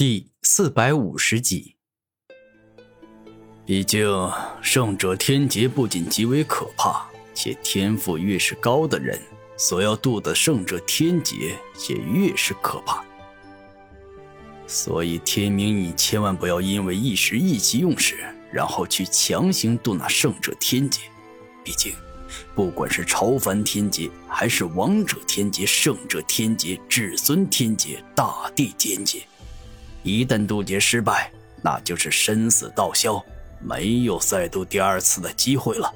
[0.00, 1.76] 第四百五十集。
[3.66, 4.08] 毕竟，
[4.62, 9.20] 圣者天劫不仅极为可怕，且天赋越是高的人，
[9.58, 11.54] 所要渡的圣者天劫
[11.86, 13.04] 也越是可怕。
[14.66, 18.16] 所以，天明，你千万不要因为一时意气用事，
[18.50, 21.02] 然后去强行渡那圣者天劫。
[21.62, 21.92] 毕竟，
[22.54, 29.26] 不管是超凡天劫，还是王者天劫、圣者天劫、至尊天劫、大地天劫。
[30.02, 31.30] 一旦渡劫失败，
[31.62, 33.22] 那就是生死道消，
[33.60, 35.92] 没有再渡第二次的机会了。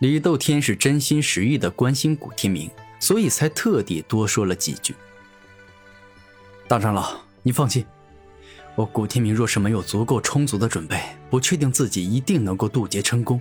[0.00, 4.94] 李斗天是真心实意的关心古天明，所以才特地多说了几句。
[6.66, 7.84] 大长老，你放心，
[8.74, 11.00] 我古天明若是没有足够充足的准备，
[11.30, 13.40] 不确定自己一定能够渡劫成功，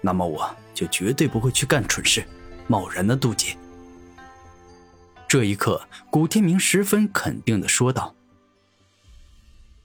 [0.00, 2.22] 那么我就绝对不会去干蠢事，
[2.66, 3.56] 贸然的渡劫。
[5.26, 5.80] 这一刻，
[6.10, 8.14] 古天明十分肯定的说道。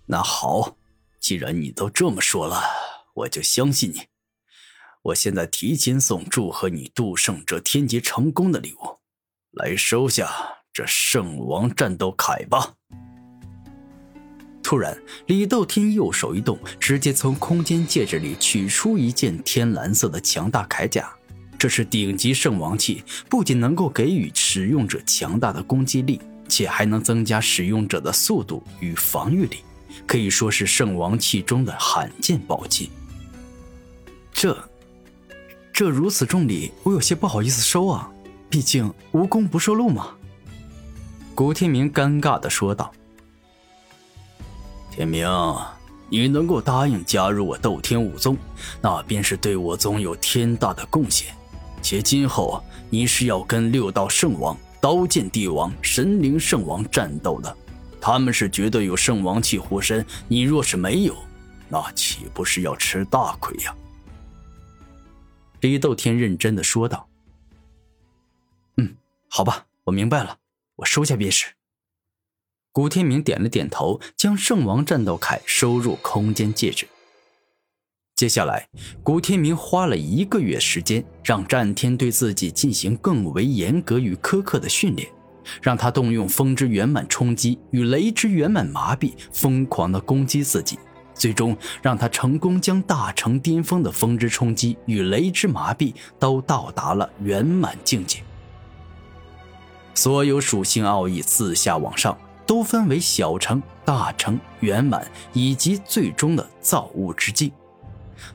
[0.06, 0.76] 那好，
[1.20, 2.62] 既然你都这么说了，
[3.14, 4.02] 我就相信你。
[5.04, 9.00] 我现在提前送祝贺你渡圣者天劫成功的礼物，
[9.52, 10.30] 来收下
[10.74, 12.74] 这圣王战斗铠吧。
[14.62, 21.14] 突然，李斗天右手一动，直接从空间戒指里取出一件天蓝色的强大铠甲。
[21.58, 29.58] 这是顶级圣王器，不仅能够给予使用者强大的攻击力，且还能增加使用者的速度与防御力。
[30.06, 32.90] 可以说是圣王器中的罕见宝器。
[34.32, 34.58] 这，
[35.72, 38.10] 这如此重礼，我有些不好意思收啊。
[38.50, 40.10] 毕竟无功不受禄嘛。
[41.34, 42.94] 古天明尴尬的说道
[44.92, 45.28] ：“天明，
[46.10, 48.38] 你能够答应加入我斗天武宗，
[48.80, 51.34] 那便是对我宗有天大的贡献。
[51.82, 57.58] 且今后你是要跟六道圣王、刀剑帝王、神灵圣王战斗的。”
[58.06, 61.16] 他们是绝对有圣王气护身，你若是没有，
[61.70, 63.74] 那岂不是要吃大亏呀？
[65.62, 67.08] 李斗天认真的说道。
[68.76, 68.98] 嗯，
[69.30, 70.38] 好吧，我明白了，
[70.76, 71.54] 我收下便是。
[72.74, 76.86] 古天明点了点头，将圣王战斗铠收入空间戒指。
[78.18, 78.68] 接下来，
[79.02, 85.10] 古天明花了一个月时间，让战天对自己进行更为严格与苛刻的训练。
[85.62, 90.78] 让他动用风之圆满冲击与雷之圆满麻痹，疯狂的攻击自己，
[91.14, 98.20] 最终让他成功将大成巅峰的风之冲击与雷之麻痹都到达了圆满境界。
[99.96, 102.18] 所有属性奥义自下往上
[102.48, 107.52] 都分为小成、大成、圆满以及最终的造物之境。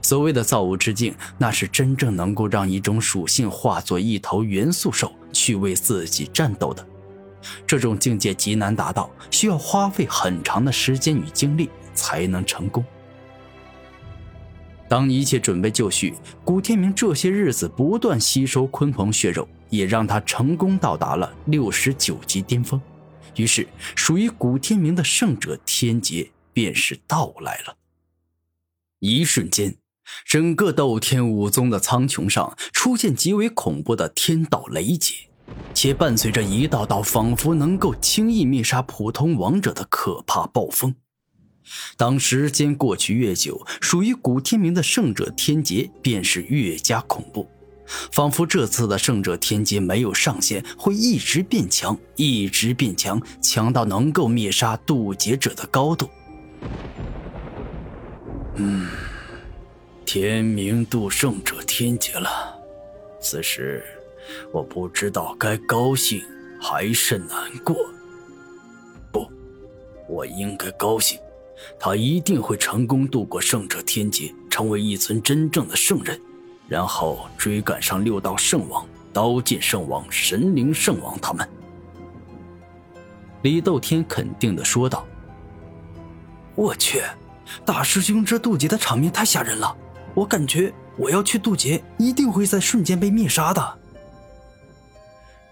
[0.03, 6.87] 所谓的造物之境，那是真正能够让一种属性化作一头元素兽去为自己战斗的。
[7.67, 12.85] 这种境界极难达到，需要花费很长的时间与精力才能成功。
[14.89, 22.81] 当一切准备就绪，古天明这些日子不断吸收鲲鹏血肉，也让他成功到达了六十九级巅峰。
[23.37, 27.77] 于是，属于古天明的圣者天劫便是到来了。
[29.01, 29.77] 一瞬间，
[30.25, 35.28] 整个斗天武宗的苍穹上出现极为恐怖的天道雷劫。
[35.75, 40.95] 且伴随着一道道仿佛能够轻易灭杀普通王者的可怕暴风。
[41.97, 47.47] 当时间过去越久，属于古天明的圣者天劫便是越加恐怖，
[48.11, 56.09] 仿佛这次的圣者天劫没有上限，会一直变强，一直变强，强到能够灭杀渡劫者的高度。
[58.57, 58.89] 嗯，
[60.07, 62.59] 天明渡圣者天劫了，
[63.21, 63.85] 此时。
[64.53, 66.23] 我不知道该高兴
[66.61, 67.29] 还是难
[67.65, 67.77] 过。
[69.11, 69.31] 不，
[70.09, 71.19] 我应该高兴，
[71.79, 76.21] 他一定会成功度过圣者天劫，成为一尊真正的圣人，
[76.69, 81.49] 然后追赶上六道圣王、刀剑圣王、神灵圣王他们。
[83.43, 85.07] 李斗天肯定的说道
[86.57, 87.01] ：“我去，
[87.65, 89.77] 大师兄这渡劫的场面太吓人了，
[90.13, 93.79] 我感觉我要去渡劫，一定会在瞬间被灭杀的。”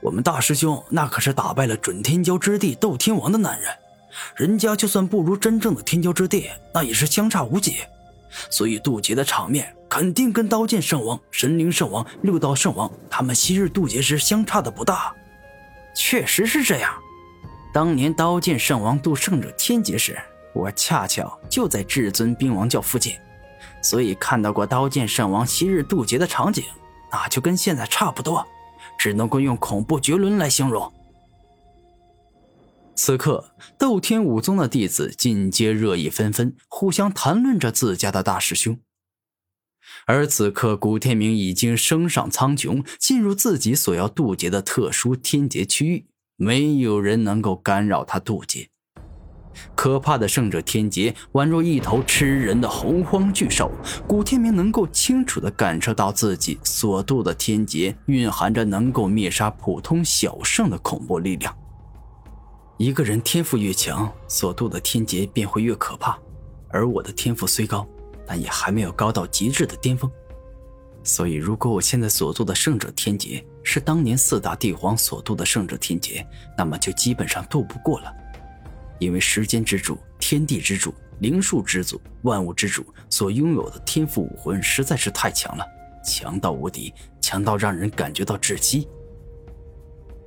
[0.07, 3.69] 我们大师兄那可是打败了准天骄之地斗天王的男人，
[4.37, 7.79] 人家就算不如真正的天骄之地，那也是相差无几。
[8.49, 15.13] 所以渡劫的场面肯定跟刀剑圣王、神灵圣王、六道圣王他们昔日渡劫时相差的不大。
[15.93, 16.95] 确实是这样。
[17.75, 20.17] 当年刀剑圣王渡圣者天劫时，
[20.55, 23.13] 我恰巧就在至尊兵王教附近，
[23.83, 26.63] 所以看到过刀剑圣王昔日渡劫的场景，
[27.11, 28.47] 那就跟现在差不多。
[28.99, 30.93] 只能够用恐怖绝伦来形容。
[32.95, 38.79] 此刻，斗天武宗的弟子尽皆热议纷纷，互相谈论着自家的大师兄。
[40.07, 46.07] 而此刻，古天明已经升上苍穹，进入自己所要渡劫的特殊天劫区域，
[46.37, 48.71] 没有人能够干扰他渡劫。
[49.75, 53.71] 可怕的圣者天劫宛若一头吃人的洪荒巨兽，
[54.07, 61.57] 古天明能够清楚地感受到自己所渡的天劫蕴含着能够灭杀普通小圣的恐怖力量。
[62.79, 66.19] 一个人天赋越强，所渡的天劫便会越可怕。
[66.69, 67.87] 而我的天赋虽高，
[68.27, 70.11] 但也还没有高到极致的巅峰。
[71.03, 76.27] 所以，如果我现在所渡的圣者天劫是当年四大帝皇所渡的圣者天劫，
[76.59, 78.13] 那么就基本上渡不过了。
[78.99, 85.65] 因为时间之主、天地之主、灵术之祖、万物之主所拥有的天赋武魂实在是太强了，
[86.05, 88.89] 强到无敌，强到让人感觉到窒息。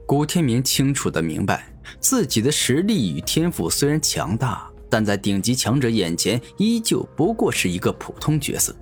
[0.05, 1.65] 古天明清楚的明白。
[1.99, 8.75] 自己的实力与天赋虽然强大，但在顶级强者眼前依旧不过是一个普通角色。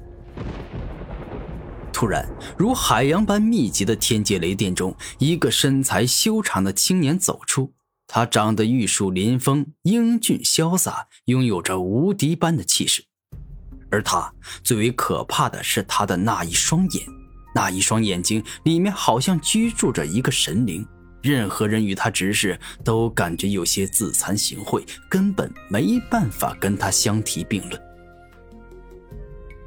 [1.94, 7.72] 突然，如海洋般密集的天界雷电中，一个身材修长的青年走出。
[8.08, 13.04] 他长得玉树临风，英俊潇洒，拥有着无敌般的气势。
[13.92, 14.34] 而他
[14.64, 17.06] 最为可怕的是他的那一双眼，
[17.54, 20.86] 那一双眼睛里面好像居住着一个神灵。
[21.22, 27.82] 任何人与他直视，都感觉有些自惭形秽，根本没办法跟他相提并论。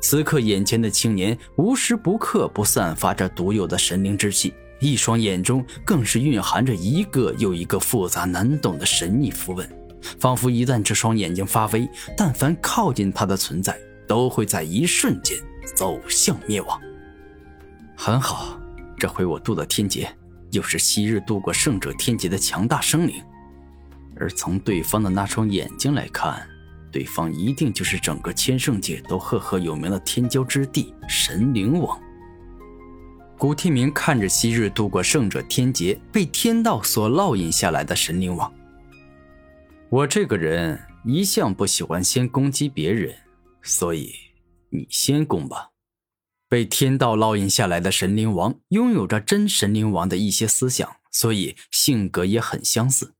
[0.00, 9.68] 此刻，眼前的青年无时不刻不散发着独有的神灵之气，一双眼中更是蕴含着一个又一个复杂难懂的神秘符文，
[10.18, 13.78] 仿佛一旦这双眼睛发威，但凡靠近他的存在，
[14.08, 15.38] 都会在一瞬间
[15.76, 16.80] 走向灭亡。
[17.94, 18.58] 很好，
[18.98, 20.10] 这回我渡了天劫。
[20.52, 23.22] 又是昔日渡过圣者天劫的强大生灵，
[24.16, 26.44] 而从对方的那双眼睛来看，
[26.90, 31.96] 对方一定就是整个千圣界都赫赫有名的天骄之地神灵王。
[33.40, 38.52] 古天明看着昔日度过圣者天劫、被天道所烙印下来的神灵王，
[39.88, 43.16] 我这个人一向不喜欢先攻击别人，
[43.62, 44.12] 所以
[44.68, 45.70] 你先攻吧。
[46.50, 53.14] 被天道烙印下来的神灵王，拥有着真神灵王的一些思想，所以性格也很相似。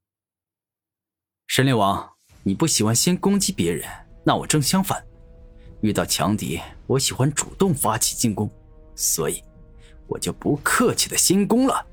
[1.47, 2.11] 神灵王，
[2.43, 3.89] 你不喜欢先攻击别人，
[4.27, 5.03] 那我正相反，
[5.81, 8.51] 遇到强敌，我喜欢主动发起进攻，
[8.95, 9.43] 所以
[10.11, 11.87] 我就不客气的先攻了。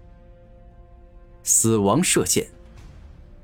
[1.43, 2.45] 死亡射线，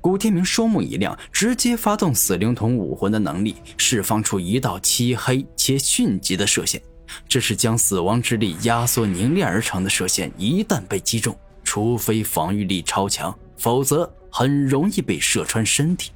[0.00, 6.82] 古天明双目一亮，直接发动死灵瞳武魂的能力，释放出一道漆黑且迅疾的射线。
[7.28, 16.10] 这是将死亡之力压缩凝练而成的射线，一旦被击中，除非防御力超强，否则很容易被射穿身体。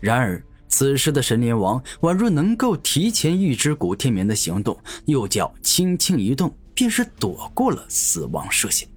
[0.00, 8.88] 然而，此时的神灵王宛若能够提前预知古天明的行动，右脚轻轻一动，便是躲过了死亡射线。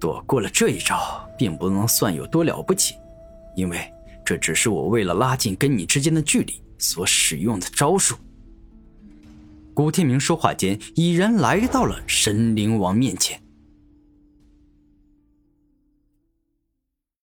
[0.00, 2.94] 躲过了这一招，并不能算有多了不起，
[3.56, 3.92] 因为
[4.24, 8.16] 这只是我为了拉近跟你之间的距离所使用的招数。
[9.74, 13.40] 古天明说话间，已然来到了神灵王面前。